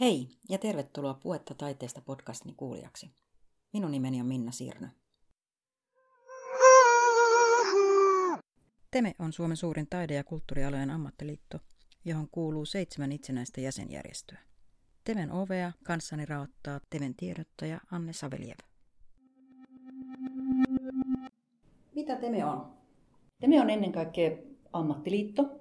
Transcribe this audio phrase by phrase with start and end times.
[0.00, 3.10] Hei ja tervetuloa Puetta taiteesta podcastini kuulijaksi.
[3.72, 4.88] Minun nimeni on Minna Sirnö.
[8.90, 11.58] Teme on Suomen suurin taide- ja kulttuurialojen ammattiliitto,
[12.04, 14.38] johon kuuluu seitsemän itsenäistä jäsenjärjestöä.
[15.04, 18.58] Temen ovea kanssani raottaa Temen tiedottaja Anne Saveliev.
[21.94, 22.72] Mitä Teme on?
[23.40, 24.30] Teme on ennen kaikkea
[24.72, 25.60] ammattiliitto.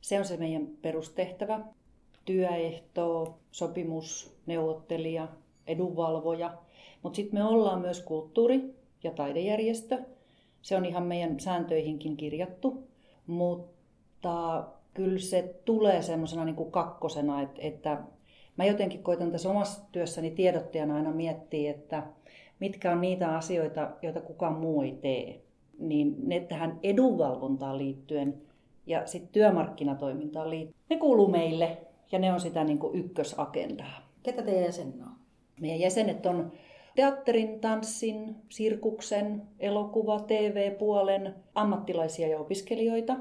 [0.00, 1.64] Se on se meidän perustehtävä
[2.26, 5.28] työehto, sopimusneuvottelija,
[5.66, 6.54] edunvalvoja.
[7.02, 9.98] Mutta sitten me ollaan myös kulttuuri- ja taidejärjestö.
[10.62, 12.88] Se on ihan meidän sääntöihinkin kirjattu.
[13.26, 17.98] Mutta kyllä se tulee semmoisena niin kuin kakkosena, että, että
[18.56, 22.02] mä jotenkin koitan tässä omassa työssäni tiedottajana aina miettiä, että
[22.60, 25.40] mitkä on niitä asioita, joita kukaan muu ei tee.
[25.78, 28.42] Niin ne tähän edunvalvontaan liittyen
[28.86, 31.78] ja sitten työmarkkinatoimintaan liittyen, ne kuuluu meille
[32.12, 34.08] ja ne on sitä niin kuin ykkösagendaa.
[34.22, 35.12] Ketä teidän jäsenet on?
[35.60, 36.52] Meidän jäsenet on
[36.94, 43.16] teatterin, tanssin, sirkuksen, elokuva, TV-puolen ammattilaisia ja opiskelijoita.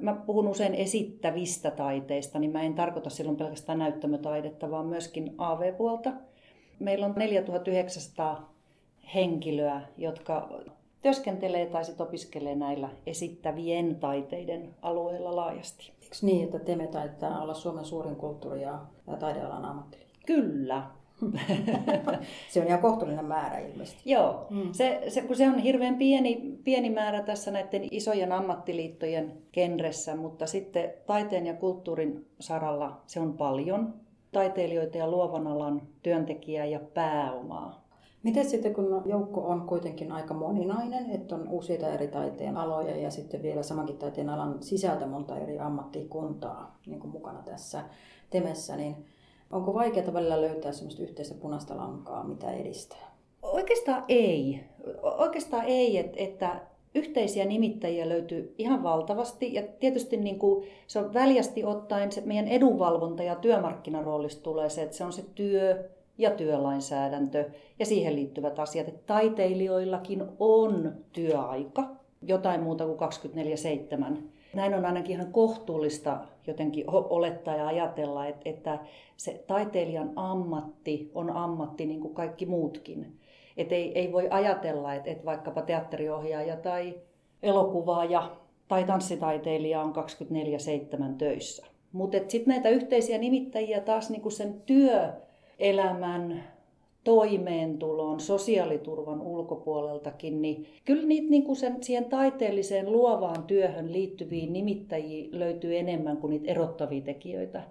[0.00, 6.12] Mä puhun usein esittävistä taiteista, niin mä en tarkoita silloin pelkästään näyttämötaidetta, vaan myöskin AV-puolta.
[6.78, 8.52] Meillä on 4900
[9.14, 10.60] henkilöä, jotka
[11.02, 15.92] työskentelee tai sit opiskelee näillä esittävien taiteiden alueilla laajasti.
[16.02, 18.78] Eikö niin, että Teme taitaa olla Suomen suurin kulttuuri- ja
[19.18, 20.18] taidealan ammattiliitto?
[20.26, 20.82] Kyllä.
[22.50, 24.10] se on ihan kohtuullinen määrä ilmeisesti.
[24.10, 24.72] Joo, mm.
[24.72, 30.46] se, se, kun se on hirveän pieni, pieni määrä tässä näiden isojen ammattiliittojen genressä, mutta
[30.46, 33.94] sitten taiteen ja kulttuurin saralla se on paljon
[34.32, 37.81] taiteilijoita ja luovan alan työntekijää ja pääomaa.
[38.22, 43.10] Miten sitten, kun joukko on kuitenkin aika moninainen, että on useita eri taiteen aloja ja
[43.10, 47.82] sitten vielä samankin taiteen alan sisältä monta eri ammattikuntaa niin kuin mukana tässä
[48.30, 48.96] temessä, niin
[49.50, 53.12] onko vaikeaa välillä löytää sellaista yhteistä punaista lankaa, mitä edistää?
[53.42, 54.64] Oikeastaan ei.
[55.02, 56.60] Oikeastaan ei, että, että
[56.94, 62.48] yhteisiä nimittäjiä löytyy ihan valtavasti ja tietysti niin kuin se on väljästi ottaen se meidän
[62.48, 68.58] edunvalvonta ja työmarkkinaroolista tulee se, että se on se työ, ja työlainsäädäntö ja siihen liittyvät
[68.58, 68.88] asiat.
[68.88, 71.84] Että taiteilijoillakin on työaika,
[72.22, 72.98] jotain muuta kuin
[74.14, 74.22] 24-7.
[74.54, 78.78] Näin on ainakin ihan kohtuullista jotenkin olettaa ja ajatella, että
[79.16, 83.18] se taiteilijan ammatti on ammatti niin kuin kaikki muutkin.
[83.56, 86.94] Että ei, ei voi ajatella, että, että vaikkapa teatteriohjaaja tai
[87.42, 88.36] elokuvaaja
[88.68, 91.66] tai tanssitaiteilija on 24-7 töissä.
[91.92, 95.12] Mutta sitten näitä yhteisiä nimittäjiä taas niin kuin sen työ
[95.62, 96.44] elämän,
[97.04, 105.28] toimeentulon, sosiaaliturvan ulkopuoleltakin, niin kyllä niitä niin kuin sen, siihen taiteelliseen luovaan työhön liittyviin nimittäjiä
[105.32, 107.62] löytyy enemmän kuin niitä erottavia tekijöitä.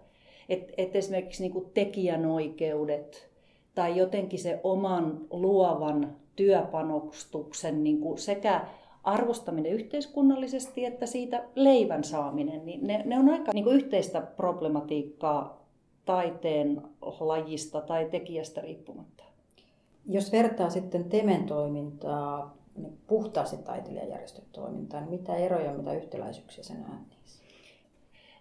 [0.49, 3.29] Et, et esimerkiksi niin kuin tekijänoikeudet
[3.75, 8.65] tai jotenkin se oman luovan työpanostuksen niin kuin sekä
[9.03, 15.60] arvostaminen yhteiskunnallisesti että siitä leivän saaminen, niin ne, ne on aika niin kuin yhteistä problematiikkaa
[16.05, 16.81] taiteen
[17.19, 19.23] lajista tai tekijästä riippumatta.
[20.05, 26.81] Jos vertaa sitten Temen toimintaa niin puhtaasti taiteilijajärjestön toimintaan, niin mitä eroja, mitä yhtäläisyyksiä sen
[26.81, 27.43] näet niissä?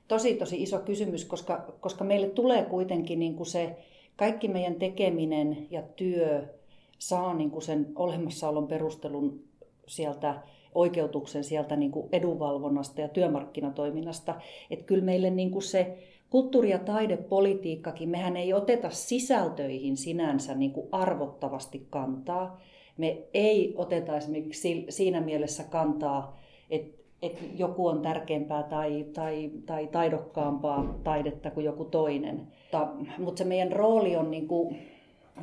[0.09, 3.77] Tosi, tosi iso kysymys, koska, koska meille tulee kuitenkin niin kuin se
[4.17, 6.55] kaikki meidän tekeminen ja työ
[6.99, 9.41] saa niin kuin sen olemassaolon perustelun
[9.87, 10.43] sieltä
[10.75, 14.41] oikeutuksen sieltä niin kuin edunvalvonnasta ja työmarkkinatoiminnasta.
[14.71, 15.99] Että kyllä meille niin kuin se
[16.31, 22.61] kulttuuri- ja taidepolitiikkakin, mehän ei oteta sisältöihin sinänsä niin kuin arvottavasti kantaa.
[22.97, 29.87] Me ei oteta esimerkiksi siinä mielessä kantaa, että, että joku on tärkeämpää tai, tai, tai
[29.87, 32.47] taidokkaampaa taidetta kuin joku toinen.
[32.63, 34.79] Mutta, mutta se meidän rooli on, niin kuin,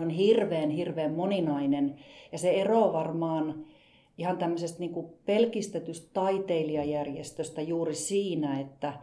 [0.02, 1.96] on hirveän, hirveän moninainen
[2.32, 3.66] ja se ero varmaan
[4.18, 8.94] ihan tämmöisestä niin kuin pelkistetystä taiteilijajärjestöstä juuri siinä, että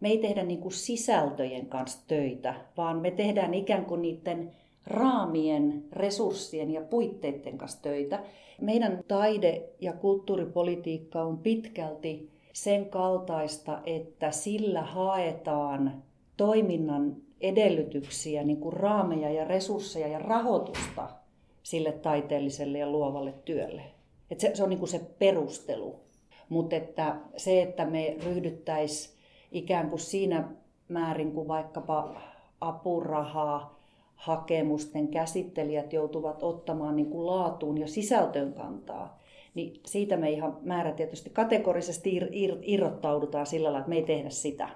[0.00, 4.52] me ei tehdä niin kuin sisältöjen kanssa töitä, vaan me tehdään ikään kuin niiden
[4.86, 8.22] raamien, resurssien ja puitteiden kanssa töitä.
[8.60, 16.02] Meidän taide- ja kulttuuripolitiikka on pitkälti sen kaltaista, että sillä haetaan
[16.36, 21.08] toiminnan edellytyksiä, niin kuin raameja ja resursseja ja rahoitusta
[21.62, 23.82] sille taiteelliselle ja luovalle työlle.
[24.30, 26.00] Et se, se on niin kuin se perustelu.
[26.48, 29.17] Mutta että se, että me ryhdyttäisiin
[29.52, 30.48] ikään kuin siinä
[30.88, 32.14] määrin, kuin vaikkapa
[32.60, 33.78] apurahaa
[34.14, 39.18] hakemusten käsittelijät joutuvat ottamaan niin kuin laatuun ja sisältöön kantaa,
[39.54, 44.30] niin siitä me ihan määrätietoisesti kategorisesti ir- ir- irrottaudutaan sillä lailla, että me ei tehdä
[44.30, 44.68] sitä.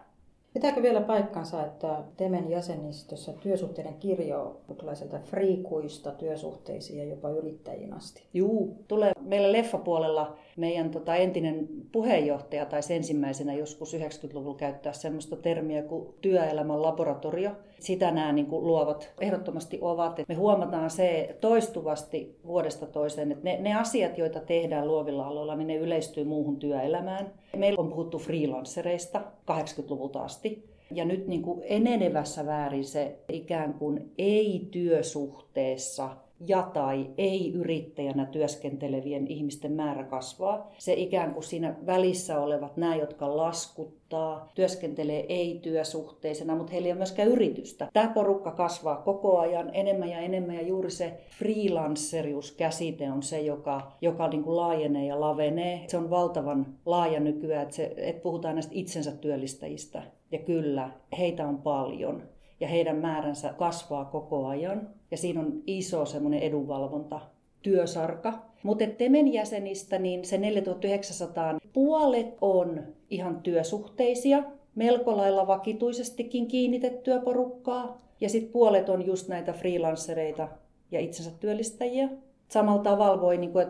[0.54, 4.60] Pitääkö vielä paikkansa, että Temen jäsenistössä työsuhteiden kirjo
[4.94, 8.22] sieltä friikuista työsuhteisiin ja jopa yrittäjiin asti?
[8.34, 15.82] Juu, tulee meillä leffapuolella meidän tota, entinen puheenjohtaja tai ensimmäisenä joskus 90-luvulla käyttää sellaista termiä
[15.82, 17.50] kuin työelämän laboratorio.
[17.82, 20.18] Sitä nämä niin kuin, luovat ehdottomasti ovat.
[20.18, 25.56] Et me huomataan se toistuvasti vuodesta toiseen, että ne, ne asiat, joita tehdään luovilla aloilla,
[25.56, 27.32] niin ne yleistyy muuhun työelämään.
[27.56, 29.20] Meillä on puhuttu freelancereista
[29.50, 30.72] 80-luvulta asti.
[30.90, 36.10] Ja nyt niin kuin enenevässä väärin se ikään kuin ei-työsuhteessa
[36.46, 40.70] ja tai ei-yrittäjänä työskentelevien ihmisten määrä kasvaa.
[40.78, 46.98] Se ikään kuin siinä välissä olevat, nämä, jotka laskuttaa, työskentelee ei-työsuhteisena, mutta heillä ei ole
[46.98, 47.88] myöskään yritystä.
[47.92, 53.92] Tämä porukka kasvaa koko ajan enemmän ja enemmän ja juuri se freelancerius-käsite on se, joka,
[54.00, 55.84] joka niin kuin laajenee ja lavenee.
[55.86, 60.02] Se on valtavan laaja nykyään, että, se, että puhutaan näistä itsensä työllistäjistä.
[60.32, 62.22] Ja kyllä, heitä on paljon
[62.60, 64.88] ja heidän määränsä kasvaa koko ajan.
[65.12, 67.20] Ja siinä on iso semmoinen edunvalvonta
[67.62, 68.32] työsarka.
[68.62, 74.42] Mutta Temen jäsenistä, niin se 4900, puolet on ihan työsuhteisia,
[74.74, 77.98] melko lailla vakituisestikin kiinnitettyä porukkaa.
[78.20, 80.48] Ja sitten puolet on just näitä freelancereita
[80.90, 82.08] ja itsensä työllistäjiä.
[82.48, 83.66] Samalla tavalla voi niin kuin,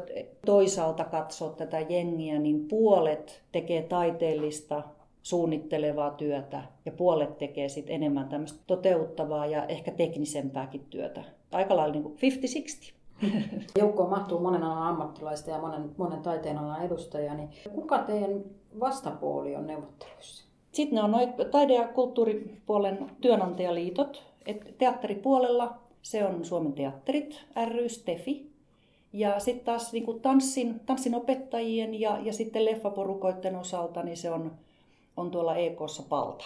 [0.46, 4.82] toisaalta katsoa tätä jengiä, niin puolet tekee taiteellista
[5.22, 11.24] suunnittelevaa työtä ja puolet tekee sit enemmän tämmöistä toteuttavaa ja ehkä teknisempääkin työtä.
[11.52, 12.16] Aika lailla niin
[12.90, 12.92] 50-60.
[13.78, 18.44] Joukkoon mahtuu monen alan ammattilaista ja monen, monen taiteen alan edustajia, niin kuka teidän
[18.80, 20.44] vastapuoli on neuvotteluissa?
[20.72, 24.22] Sitten ne on noin taide- ja kulttuuripuolen työnantajaliitot.
[24.46, 28.52] Et teatteripuolella se on Suomen teatterit ry, Stefi.
[29.12, 34.52] Ja sitten taas niin tanssin, tanssin opettajien ja, ja sitten leffaporukoiden osalta niin se on
[35.16, 36.44] on tuolla EKssa palta.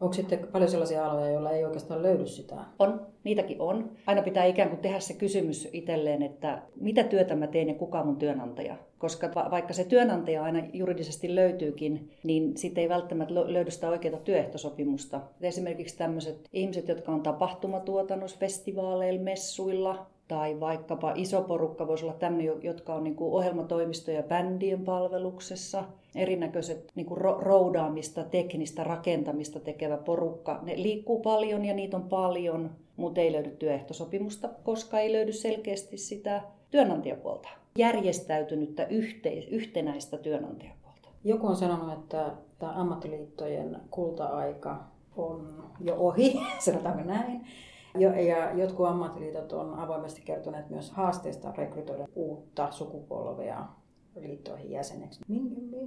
[0.00, 2.56] Onko sitten paljon sellaisia aloja, joilla ei oikeastaan löydy sitä?
[2.78, 3.90] On, niitäkin on.
[4.06, 8.00] Aina pitää ikään kuin tehdä se kysymys itselleen, että mitä työtä mä teen ja kuka
[8.00, 8.76] on mun työnantaja.
[8.98, 15.20] Koska vaikka se työnantaja aina juridisesti löytyykin, niin sitten ei välttämättä löydy sitä oikeaa työehtosopimusta.
[15.40, 22.62] Esimerkiksi tämmöiset ihmiset, jotka on tapahtumatuotannossa, festivaaleilla, messuilla, tai vaikkapa iso porukka voisi olla tämmöinen,
[22.62, 25.84] jotka on niin kuin ohjelmatoimistoja bändien palveluksessa,
[26.14, 30.60] erinäköiset niin kuin roudaamista, teknistä rakentamista tekevä porukka.
[30.62, 35.96] Ne liikkuu paljon ja niitä on paljon, mutta ei löydy työehtosopimusta, koska ei löydy selkeästi
[35.96, 41.08] sitä työnantajapuolta, järjestäytynyttä yhteis- yhtenäistä työnantajapuolta.
[41.24, 44.84] Joku on sanonut, että tämä ammattiliittojen kulta-aika
[45.16, 47.46] on jo ohi, sanotaanko näin.
[48.00, 53.66] Ja jotkut ammattiliitot on avoimesti kertoneet myös haasteista rekrytoida uutta sukupolvea
[54.20, 55.20] liittoihin jäseneksi.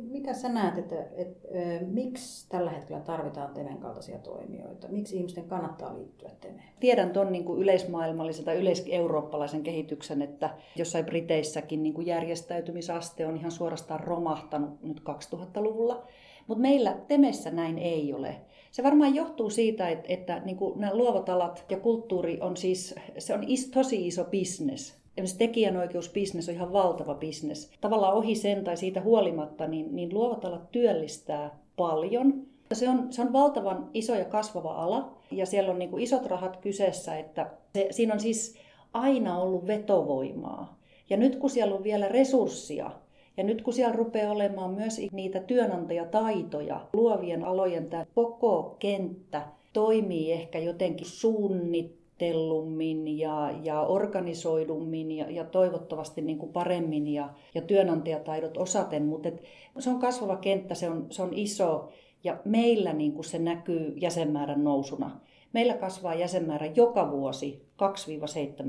[0.02, 4.88] Mitä sä näet, että, että, että miksi tällä hetkellä tarvitaan Temen kaltaisia toimijoita?
[4.88, 6.70] Miksi ihmisten kannattaa liittyä Temeen?
[6.80, 13.52] Tiedän tuon niin yleismaailmallisen tai yleiseurooppalaisen kehityksen, että jossain Briteissäkin niin kuin järjestäytymisaste on ihan
[13.52, 16.08] suorastaan romahtanut nyt 2000-luvulla.
[16.48, 18.36] Mutta meillä Temessä näin ei ole.
[18.72, 22.96] Se varmaan johtuu siitä, että, että niin kuin nämä luovat alat ja kulttuuri on siis,
[23.18, 25.00] se on is, tosi iso bisnes.
[25.18, 27.72] Esimerkiksi tekijänoikeusbisnes on ihan valtava bisnes.
[27.82, 32.34] Tavallaan ohi sen tai siitä huolimatta, niin, niin luovat alat työllistää paljon.
[32.74, 36.26] Se on, se on valtavan iso ja kasvava ala ja siellä on niin kuin isot
[36.26, 38.56] rahat kyseessä, että se, siinä on siis
[38.94, 40.80] aina ollut vetovoimaa.
[41.10, 42.92] Ja nyt kun siellä on vielä resurssia,
[43.40, 50.32] ja nyt kun siellä rupeaa olemaan myös niitä työnantajataitoja, luovien alojen tämä koko kenttä toimii
[50.32, 58.58] ehkä jotenkin suunnitellummin ja, ja organisoidummin ja, ja toivottavasti niin kuin paremmin ja, ja työnantajataidot
[58.58, 59.44] osaten, mutta et
[59.80, 61.90] se on kasvava kenttä, se on, se on iso
[62.24, 65.20] ja meillä niin kuin se näkyy jäsenmäärän nousuna.
[65.54, 67.66] Meillä kasvaa jäsenmäärä joka vuosi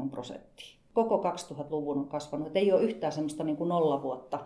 [0.05, 0.77] 2-7 prosenttia.
[0.93, 2.49] Koko 2000-luvun on kasvanut.
[2.49, 4.39] Et ei ole yhtään semmoista niin kuin nolla vuotta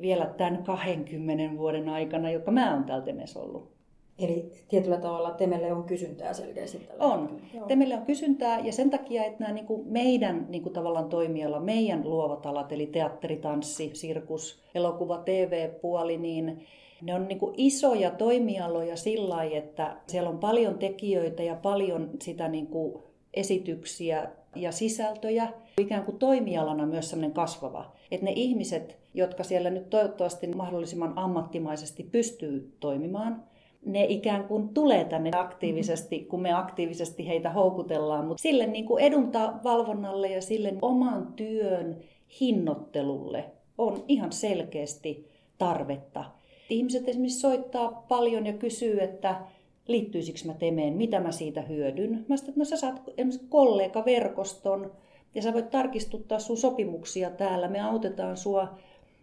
[0.00, 3.78] vielä tämän 20 vuoden aikana, joka mä oon täällä Temessä ollut.
[4.18, 7.40] Eli tietyllä tavalla Temelle on kysyntää selkeästi tällä On.
[7.68, 11.60] Temelle on kysyntää ja sen takia, että nämä niin kuin meidän niin kuin tavallaan toimiala,
[11.60, 16.66] meidän luovat alat, eli teatteri, tanssi, sirkus, elokuva, TV-puoli, niin
[17.02, 22.10] ne on niin kuin isoja toimialoja sillä lailla, että siellä on paljon tekijöitä ja paljon
[22.22, 23.02] sitä niin kuin
[23.34, 25.48] esityksiä ja sisältöjä.
[25.80, 27.92] Ikään kuin toimialana myös sellainen kasvava.
[28.10, 33.44] Että ne ihmiset, jotka siellä nyt toivottavasti mahdollisimman ammattimaisesti pystyy toimimaan,
[33.86, 39.04] ne ikään kuin tulee tänne aktiivisesti, kun me aktiivisesti heitä houkutellaan, mutta sille niin kuin
[39.04, 41.96] edunvalvonnalle ja sille oman työn
[42.40, 43.44] hinnoittelulle
[43.78, 46.24] on ihan selkeästi tarvetta.
[46.70, 49.40] Ihmiset esimerkiksi soittaa paljon ja kysyy, että
[49.88, 52.24] liittyisikö mä Temeen, mitä mä siitä hyödyn.
[52.28, 53.02] Mä sanoin, että no sä saat
[53.48, 54.92] kollegaverkoston
[55.34, 57.68] ja sä voit tarkistuttaa sun sopimuksia täällä.
[57.68, 58.78] Me autetaan sua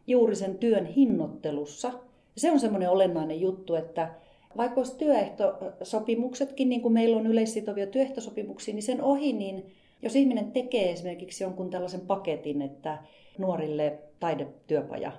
[0.07, 1.91] juuri sen työn hinnoittelussa.
[2.37, 4.13] Se on semmoinen olennainen juttu, että
[4.57, 9.65] vaikka olisi työehtosopimuksetkin, niin kuin meillä on yleissitovia työehtosopimuksia, niin sen ohi, niin
[10.01, 12.97] jos ihminen tekee esimerkiksi jonkun tällaisen paketin, että
[13.37, 15.11] nuorille taidetyöpaja,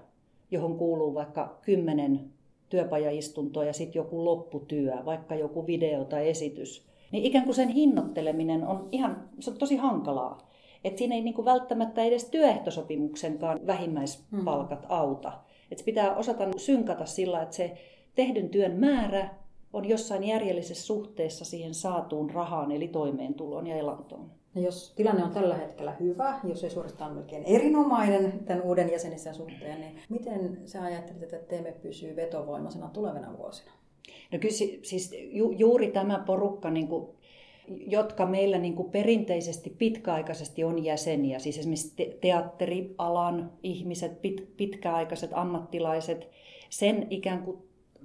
[0.50, 2.30] johon kuuluu vaikka kymmenen
[2.68, 8.66] työpajaistuntoa ja sitten joku lopputyö, vaikka joku video tai esitys, niin ikään kuin sen hinnoitteleminen
[8.66, 10.45] on ihan, se on tosi hankalaa.
[10.86, 14.86] Että siinä ei niinku välttämättä edes työehtosopimuksenkaan vähimmäispalkat mm.
[14.88, 15.32] auta.
[15.70, 17.76] Että pitää osata synkata sillä, että se
[18.14, 19.28] tehdyn työn määrä
[19.72, 24.30] on jossain järjellisessä suhteessa siihen saatuun rahaan, eli toimeentuloon ja elantoon.
[24.54, 29.34] Ja jos tilanne on tällä hetkellä hyvä, jos ei suorastaan melkein erinomainen tämän uuden jäsenisen
[29.34, 33.70] suhteen, niin miten sä ajattelet, että teemme pysyy vetovoimaisena tulevina vuosina?
[34.32, 37.15] No kyllä siis ju, juuri tämä porukka, niin kuin,
[37.68, 45.30] jotka meillä niin kuin perinteisesti pitkäaikaisesti on jäseniä, siis esimerkiksi te- teatterialan ihmiset, pit, pitkäaikaiset
[45.34, 46.28] ammattilaiset,
[46.70, 47.58] sen ikään kuin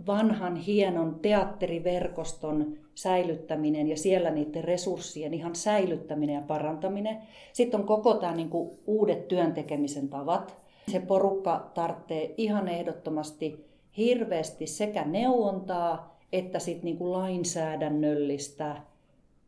[0.08, 7.18] vanhan hienon teatteriverkoston säilyttäminen ja siellä niiden resurssien ihan säilyttäminen ja parantaminen.
[7.53, 10.58] Sitten on koko tämä niin kuin uudet työntekemisen tavat.
[10.91, 13.65] Se porukka tarvitsee ihan ehdottomasti
[13.98, 18.75] hirveästi sekä neuvontaa että sitten niin kuin lainsäädännöllistä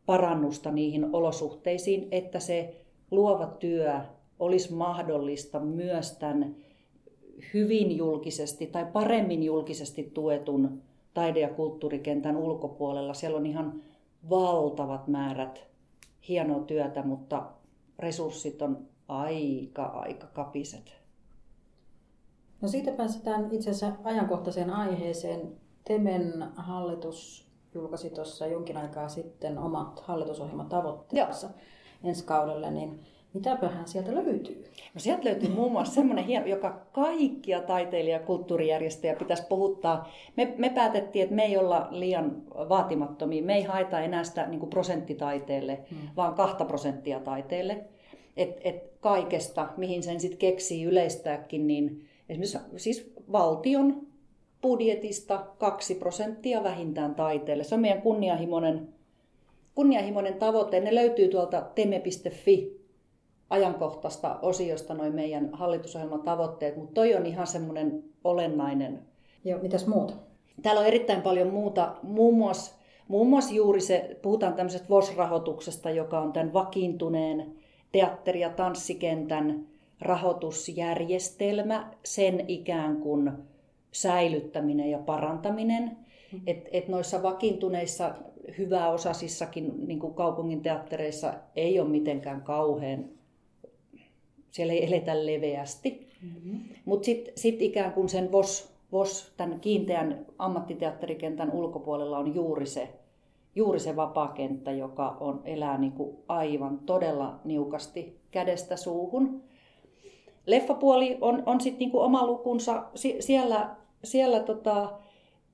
[0.06, 4.00] parannusta niihin olosuhteisiin, että se luova työ
[4.38, 6.56] olisi mahdollista myös tämän
[7.54, 10.82] hyvin julkisesti tai paremmin julkisesti tuetun
[11.14, 13.14] taide- ja kulttuurikentän ulkopuolella.
[13.14, 13.82] Siellä on ihan
[14.30, 15.66] valtavat määrät
[16.28, 17.50] hienoa työtä, mutta
[17.98, 20.96] resurssit on aika, aika kapiset.
[22.60, 25.52] No siitä päästään itse asiassa ajankohtaiseen aiheeseen.
[25.84, 31.50] Temen hallitus julkaisi tuossa jonkin aikaa sitten omat hallitusohjelmatavoitteensa
[32.04, 33.00] ensi kaudelle, niin
[33.34, 34.64] Mitäpähän sieltä löytyy?
[34.94, 40.08] No sieltä löytyy muun muassa semmoinen hieno, joka kaikkia taiteilija- ja kulttuurijärjestöjä pitäisi puhuttaa.
[40.36, 43.42] Me, me päätettiin, että me ei olla liian vaatimattomia.
[43.42, 46.08] Me ei haeta enää sitä niin prosenttitaiteelle, hmm.
[46.16, 47.84] vaan kahta prosenttia taiteelle.
[48.36, 54.06] Et, et kaikesta, mihin sen sitten keksii yleistääkin, niin esimerkiksi siis valtion
[54.64, 57.64] budjetista kaksi prosenttia vähintään taiteelle.
[57.64, 58.88] Se on meidän kunnianhimoinen,
[59.74, 60.80] kunnianhimoinen tavoite.
[60.80, 62.80] Ne löytyy tuolta teme.fi
[63.50, 69.02] ajankohtaista osiosta noin meidän hallitusohjelman tavoitteet, mutta toi on ihan semmoinen olennainen.
[69.44, 70.14] Joo, mitäs muuta?
[70.62, 72.74] Täällä on erittäin paljon muuta, muun muassa,
[73.08, 77.54] muun muassa juuri se, puhutaan tämmöisestä VOS-rahoituksesta, joka on tämän vakiintuneen
[77.92, 79.66] teatteri- ja tanssikentän
[80.00, 83.32] rahoitusjärjestelmä, sen ikään kuin
[83.94, 85.96] säilyttäminen ja parantaminen.
[86.32, 86.40] Mm.
[86.46, 88.14] Et, et noissa vakiintuneissa
[88.58, 93.04] hyväosaisissakin niin kuin kaupungin teattereissa ei ole mitenkään kauhean
[94.54, 96.08] siellä ei eletä leveästi.
[96.22, 96.60] Mm-hmm.
[96.84, 102.88] Mutta sitten sit ikään kuin sen VOS, VOS, tämän kiinteän ammattiteatterikentän ulkopuolella on juuri se,
[103.54, 109.42] juuri se vapaakenttä, joka on, elää niin kuin aivan todella niukasti kädestä suuhun.
[110.46, 112.84] Leffapuoli on, on sitten niin oma lukunsa.
[112.94, 114.92] Sie, siellä siellä tota,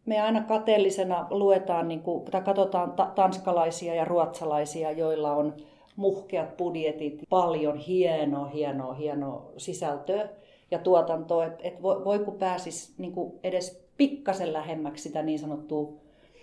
[0.07, 5.55] me aina kateellisena luetaan niin kuin, tai katsotaan ta- tanskalaisia ja ruotsalaisia, joilla on
[5.97, 10.29] muhkeat budjetit, paljon hienoa, hienoa, hienoa sisältöä
[10.71, 15.39] ja tuotantoa, että et voi, voi kun pääsis niin kuin edes pikkasen lähemmäksi sitä niin
[15.39, 15.93] sanottua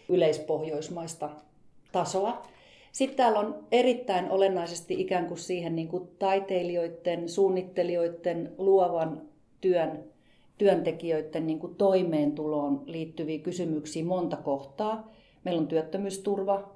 [0.09, 1.29] yleispohjoismaista
[1.91, 2.41] tasoa.
[2.91, 9.21] Sitten täällä on erittäin olennaisesti ikään kuin siihen niin kuin taiteilijoiden, suunnittelijoiden, luovan
[9.61, 10.03] työn
[10.57, 15.11] työntekijöiden niin kuin toimeentuloon liittyviä kysymyksiä monta kohtaa.
[15.43, 16.75] Meillä on työttömyysturva,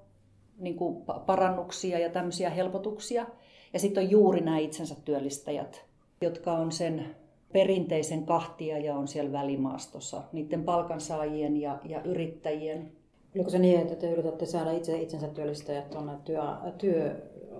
[0.57, 3.25] niin kuin parannuksia ja tämmöisiä helpotuksia.
[3.73, 5.85] Ja sitten on juuri nämä itsensä työllistäjät,
[6.21, 7.15] jotka on sen
[7.53, 12.91] perinteisen kahtia ja on siellä välimaastossa, niiden palkansaajien ja, ja yrittäjien.
[13.35, 16.41] Oliko se niin, että te yritätte saada itse itsensä työllistäjät tuonne työ,
[16.77, 17.15] työ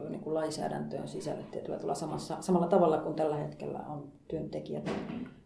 [0.10, 4.92] niin kuin lainsäädäntöön sisälle tietyllä tavalla samassa, samalla tavalla kuin tällä hetkellä on työntekijät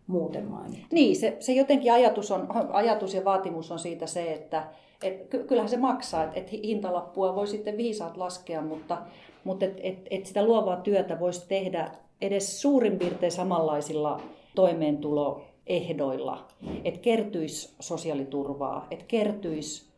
[0.07, 0.87] muuten mainittu?
[0.91, 4.67] Niin, se, se jotenkin ajatus, on, ajatus ja vaatimus on siitä se, että
[5.03, 9.01] et kyllähän se maksaa, että et hintalappua voi sitten viisaat laskea, mutta,
[9.43, 14.21] mutta et, et, et sitä luovaa työtä voisi tehdä edes suurin piirtein samanlaisilla
[14.55, 16.47] toimeentuloehdoilla,
[16.83, 19.89] että kertyisi sosiaaliturvaa, että kertyisi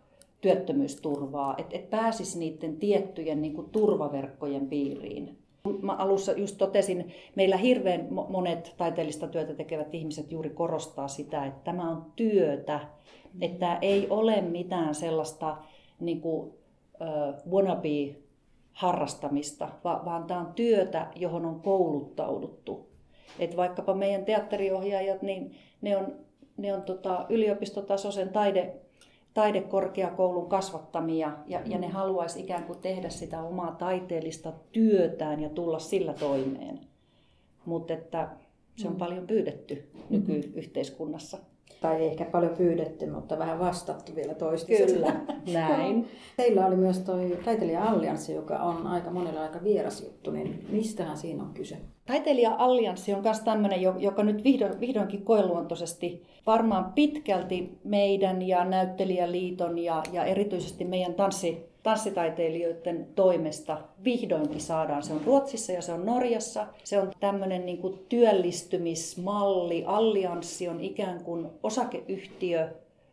[0.41, 5.36] työttömyysturvaa, että et pääsisi niiden tiettyjen niin turvaverkkojen piiriin.
[5.81, 11.61] Mä alussa just totesin, meillä hirveän monet taiteellista työtä tekevät ihmiset juuri korostaa sitä, että
[11.63, 12.79] tämä on työtä,
[13.41, 15.57] että ei ole mitään sellaista
[15.99, 18.15] niin kuin, uh, wannabe
[18.71, 22.87] harrastamista, vaan, vaan tämä on työtä, johon on kouluttauduttu.
[23.39, 26.15] Et vaikkapa meidän teatteriohjaajat, niin ne on,
[26.57, 28.75] ne on tota yliopistotasoisen taide,
[29.37, 35.79] taidekorkeakoulun kasvattamia ja, ja ne haluaisi ikään kuin tehdä sitä omaa taiteellista työtään ja tulla
[35.79, 36.79] sillä toimeen.
[37.65, 38.29] Mutta että
[38.75, 38.99] se on mm.
[38.99, 41.37] paljon pyydetty nykyyhteiskunnassa.
[41.81, 44.93] Tai ei ehkä paljon pyydetty, mutta vähän vastattu vielä toistisesti.
[44.93, 45.13] Kyllä,
[45.53, 46.07] näin.
[46.37, 47.15] Teillä oli myös tuo
[47.45, 51.77] taiteilija-allianssi, joka on aika monella aika vieras juttu, niin mistähän siinä on kyse?
[52.05, 60.03] Taiteilija-allianssi on myös tämmöinen, joka nyt vihdoin, vihdoinkin koeluontoisesti varmaan pitkälti meidän ja Näyttelijäliiton ja,
[60.11, 65.03] ja erityisesti meidän tanssi, tanssitaiteilijoiden toimesta vihdoinkin saadaan.
[65.03, 66.67] Se on Ruotsissa ja se on Norjassa.
[66.83, 69.83] Se on tämmöinen niin kuin työllistymismalli.
[69.85, 72.69] Allianssi on ikään kuin osakeyhtiö,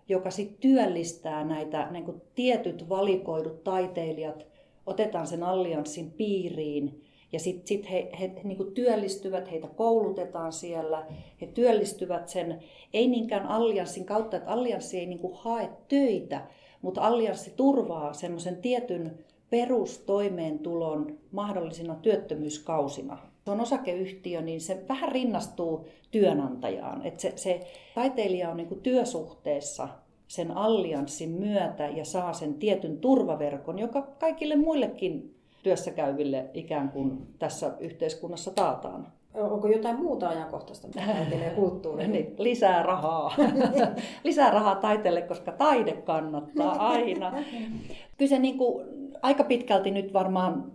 [0.09, 4.47] joka sitten työllistää näitä niin kuin tietyt valikoidut taiteilijat,
[4.87, 11.07] otetaan sen allianssin piiriin ja sitten sit he, he, niin työllistyvät, heitä koulutetaan siellä,
[11.40, 12.62] he työllistyvät sen,
[12.93, 16.47] ei niinkään allianssin kautta, että allianssi ei niin hae töitä,
[16.85, 19.19] mutta allianssi turvaa semmoisen tietyn
[19.50, 23.19] perustoimeentulon mahdollisina työttömyyskausina.
[23.45, 27.07] Se on osakeyhtiö, niin se vähän rinnastuu työnantajaan.
[27.07, 29.88] Että se, se taiteilija on niin työsuhteessa
[30.29, 37.26] sen allianssin myötä ja saa sen tietyn turvaverkon, joka kaikille muillekin työssä käyville ikään kuin
[37.38, 39.12] tässä yhteiskunnassa taataan.
[39.35, 42.09] Onko jotain muuta ajankohtaista, mitä taiteelle kulttuuri?
[42.09, 43.35] niin, lisää rahaa.
[44.25, 47.33] lisää rahaa taiteelle, koska taide kannattaa aina.
[48.19, 48.87] Kyllä se niin kuin,
[49.23, 50.73] aika pitkälti nyt varmaan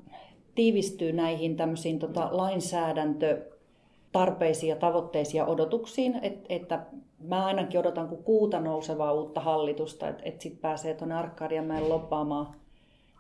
[0.56, 3.42] tiivistyy näihin tämmöisiin tota, lainsäädäntö
[4.12, 6.86] tarpeisiin ja tavoitteisiin ja odotuksiin, Et, että
[7.20, 12.48] mä ainakin odotan kuin kuuta nousevaa uutta hallitusta, että et sitten pääsee tuonne Arkadianmäen loppaamaan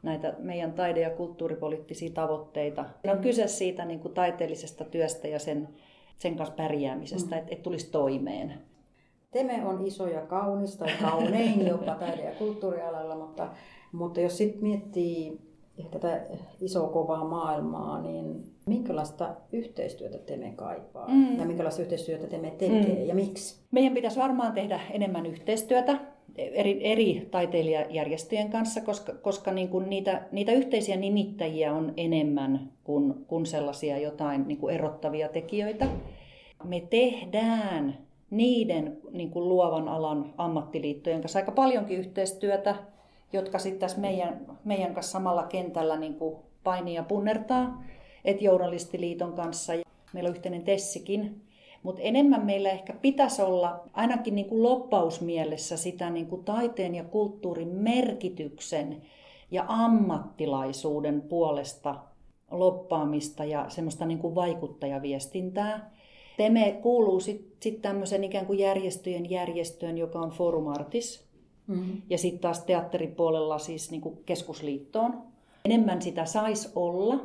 [0.03, 2.85] näitä meidän taide- ja kulttuuripoliittisia tavoitteita.
[3.07, 5.69] On kyse siitä niin kuin taiteellisesta työstä ja sen,
[6.17, 7.39] sen kanssa pärjäämisestä, mm.
[7.39, 8.53] että et tulisi toimeen.
[9.31, 13.47] Teme on iso ja kaunis tai kaunein jopa taide- ja kulttuurialalla, mutta,
[13.91, 15.39] mutta jos sitten miettii
[15.91, 16.25] tätä
[16.61, 21.39] isoa kovaa maailmaa, niin minkälaista yhteistyötä Teme kaipaa mm.
[21.39, 23.07] ja minkälaista yhteistyötä Teme tekee mm.
[23.07, 23.61] ja miksi?
[23.71, 25.99] Meidän pitäisi varmaan tehdä enemmän yhteistyötä
[26.39, 33.13] eri, eri taiteilijajärjestöjen kanssa, koska, koska niin kuin niitä, niitä yhteisiä nimittäjiä on enemmän kuin,
[33.27, 35.87] kuin sellaisia jotain niin kuin erottavia tekijöitä.
[36.63, 37.97] Me tehdään
[38.29, 42.75] niiden niin kuin luovan alan ammattiliittojen kanssa aika paljonkin yhteistyötä,
[43.33, 47.83] jotka sitten tässä meidän, meidän kanssa samalla kentällä niin kuin painii ja punnertaa.
[48.25, 49.73] Et Journalistiliiton kanssa.
[50.13, 51.41] Meillä on yhteinen Tessikin,
[51.83, 57.03] mutta enemmän meillä ehkä pitäisi olla ainakin niin kuin loppausmielessä sitä niin kuin taiteen ja
[57.03, 59.01] kulttuurin merkityksen
[59.51, 61.95] ja ammattilaisuuden puolesta
[62.51, 65.91] loppaamista ja semmoista niin kuin vaikuttajaviestintää.
[66.37, 71.29] Teme kuuluu sitten sit tämmöisen ikään kuin järjestöjen järjestöön, joka on Forum Artis.
[71.67, 72.01] Mm-hmm.
[72.09, 75.23] Ja sitten taas teatteripuolella siis niin kuin keskusliittoon.
[75.65, 77.19] Enemmän sitä saisi olla,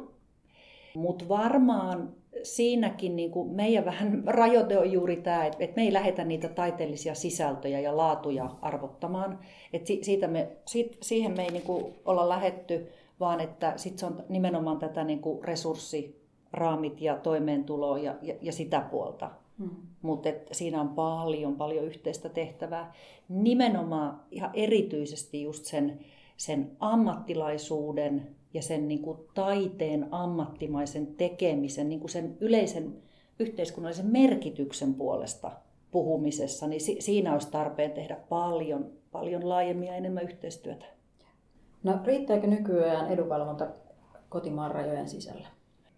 [0.94, 5.92] mutta varmaan siinäkin niin kuin meidän vähän rajoite on juuri tämä, että, että me ei
[5.92, 9.38] lähetä niitä taiteellisia sisältöjä ja laatuja arvottamaan.
[9.72, 12.88] Että siitä me, siitä, siihen me ei niin kuin olla lähetty,
[13.20, 18.52] vaan että sit se on nimenomaan tätä niin kuin resurssiraamit ja toimeentulo ja, ja, ja
[18.52, 19.30] sitä puolta.
[19.58, 19.70] Hmm.
[20.02, 22.92] Mutta siinä on paljon, paljon yhteistä tehtävää.
[23.28, 26.00] Nimenomaan ihan erityisesti just sen,
[26.36, 32.96] sen ammattilaisuuden ja sen niin kuin taiteen ammattimaisen tekemisen, niin kuin sen yleisen
[33.38, 35.50] yhteiskunnallisen merkityksen puolesta
[35.90, 40.84] puhumisessa, niin si- siinä olisi tarpeen tehdä paljon, paljon laajemmin ja enemmän yhteistyötä.
[41.82, 43.66] No riittääkö nykyään edunvalvonta
[44.28, 45.48] kotimaan rajojen sisällä?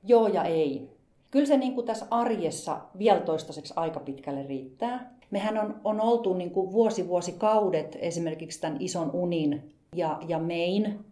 [0.05, 0.91] Joo ja ei.
[1.31, 5.17] Kyllä se niin kuin tässä arjessa vielä toistaiseksi aika pitkälle riittää.
[5.31, 11.05] Mehän on, on oltu niin kuin vuosi vuosikaudet esimerkiksi tämän ison unin ja, ja mein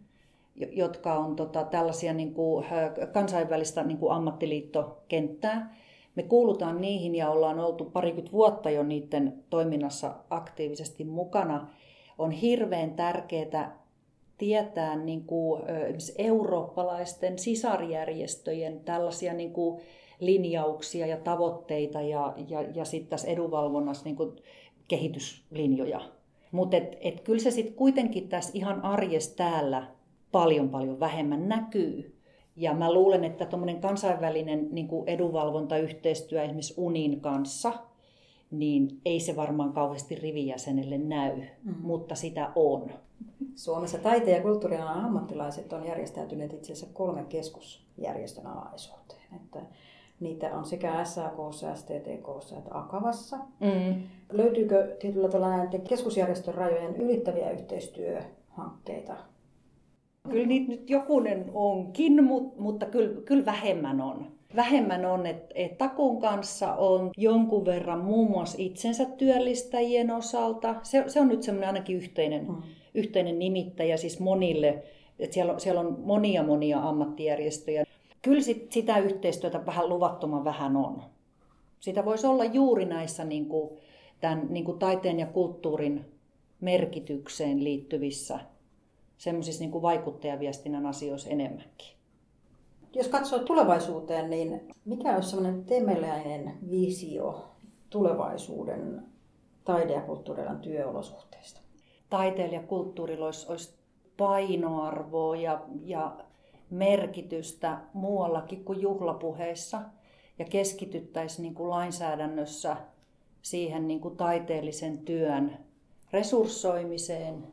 [0.57, 2.67] jotka on tota, tällaisia niin kuin,
[3.13, 5.77] kansainvälistä niin kuin ammattiliittokenttää.
[6.15, 11.69] Me kuulutaan niihin ja ollaan oltu parikymmentä vuotta jo niiden toiminnassa aktiivisesti mukana.
[12.19, 13.79] On hirveän tärkeää
[14.39, 15.63] tietää niin kuin,
[16.19, 19.81] eurooppalaisten sisarjärjestöjen tällaisia niin kuin,
[20.21, 24.37] linjauksia ja tavoitteita ja, ja, ja sitten tässä edunvalvonnassa niin kuin,
[24.89, 26.01] kehityslinjoja.
[26.53, 29.94] Mutta et, et kyllä se sitten kuitenkin tässä ihan arjessa täällä
[30.35, 32.21] paljon paljon vähemmän näkyy.
[32.57, 37.73] Ja mä luulen, että tuommoinen kansainvälinen niin kuin edunvalvontayhteistyö esimerkiksi UNin kanssa,
[38.51, 41.75] niin ei se varmaan kauheasti rivijäsenelle näy, mm.
[41.81, 42.91] mutta sitä on.
[43.55, 49.35] Suomessa taiteen ja kulttuurialan ammattilaiset on järjestäytyneet itse asiassa kolme keskusjärjestön alaisuuteen.
[49.37, 49.61] Että
[50.21, 51.37] niitä on sekä SAK,
[51.75, 53.37] STTK että Akavassa.
[53.37, 54.03] Mm.
[54.33, 59.34] Löytyykö tietyllä tavalla näiden keskusjärjestön rajojen ylittäviä yhteistyöhankkeita?
[60.31, 62.25] Kyllä niitä nyt jokunen onkin,
[62.59, 64.27] mutta kyllä, kyllä vähemmän on.
[64.57, 70.75] Vähemmän on, että et Takun kanssa on jonkun verran muun muassa itsensä työllistäjien osalta.
[70.83, 72.63] Se, se on nyt semmoinen ainakin yhteinen, mm.
[72.95, 74.83] yhteinen nimittäjä siis monille.
[75.19, 77.85] Että siellä, on, siellä on monia monia ammattijärjestöjä.
[78.23, 81.03] Kyllä sit, sitä yhteistyötä vähän luvattoman vähän on.
[81.81, 83.71] Sitä voisi olla juuri näissä niin kuin,
[84.21, 86.05] tämän, niin kuin taiteen ja kulttuurin
[86.61, 88.41] merkitykseen liittyvissä
[89.25, 91.97] semmoisissa niin vaikuttajaviestinnän asioissa enemmänkin.
[92.95, 97.51] Jos katsoo tulevaisuuteen, niin mikä olisi semmoinen temeläinen visio
[97.91, 99.03] tulevaisuuden
[99.65, 101.61] taide- ja kulttuurialan työolosuhteista?
[102.11, 103.75] Taiteella ja kulttuurilla olisi, olisi
[104.17, 106.17] painoarvoa ja, ja
[106.71, 109.81] merkitystä muuallakin kuin juhlapuheissa
[110.39, 112.77] ja keskityttäisiin niin kuin lainsäädännössä
[113.43, 115.59] siihen niin kuin taiteellisen työn
[116.13, 117.47] resurssoimiseen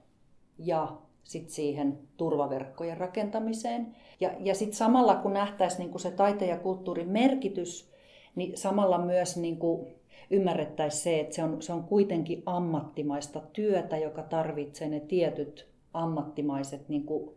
[0.57, 3.95] ja sit siihen turvaverkkojen rakentamiseen.
[4.19, 7.91] Ja, ja sitten samalla kun nähtäisiin niin kuin se taiteen ja kulttuurin merkitys,
[8.36, 9.88] niin samalla myös niin kuin
[10.29, 16.89] ymmärrettäisiin se, että se on, se on kuitenkin ammattimaista työtä, joka tarvitsee ne tietyt ammattimaiset
[16.89, 17.29] niin kuin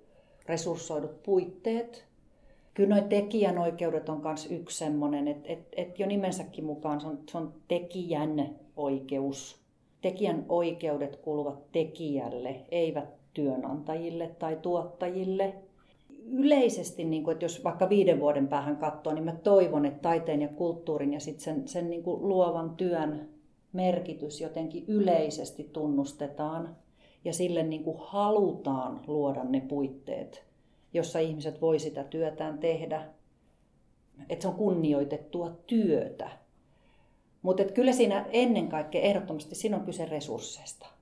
[0.46, 2.04] resurssoidut puitteet.
[2.74, 7.18] Kyllä nuo tekijänoikeudet on myös yksi semmoinen, että et, et jo nimensäkin mukaan se on,
[7.30, 9.64] se on tekijän oikeus.
[10.00, 15.54] Tekijän oikeudet kuuluvat tekijälle, eivät työnantajille tai tuottajille.
[16.26, 20.42] Yleisesti, niin kuin, että jos vaikka viiden vuoden päähän katsoo, niin mä toivon, että taiteen
[20.42, 23.28] ja kulttuurin ja sit sen, sen niin kuin luovan työn
[23.72, 26.76] merkitys jotenkin yleisesti tunnustetaan
[27.24, 30.44] ja sille niin kuin halutaan luoda ne puitteet,
[30.92, 33.04] jossa ihmiset voi sitä työtään tehdä.
[34.28, 36.30] Että se on kunnioitettua työtä.
[37.42, 40.93] Mutta kyllä siinä ennen kaikkea ehdottomasti siinä on kyse resursseista.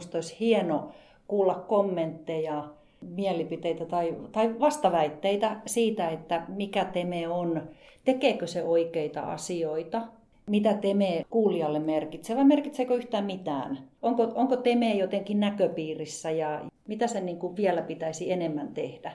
[0.00, 0.90] Minusta olisi hieno
[1.28, 2.64] kuulla kommentteja,
[3.00, 7.68] mielipiteitä tai, tai vastaväitteitä siitä, että mikä Teme on,
[8.04, 10.02] tekeekö se oikeita asioita,
[10.46, 13.88] mitä Teme kuulijalle merkitsee vai merkitseekö yhtään mitään?
[14.02, 19.12] Onko, onko Teme jotenkin näköpiirissä ja mitä sen niin kuin vielä pitäisi enemmän tehdä?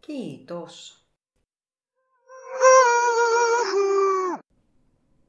[0.00, 1.05] Kiitos.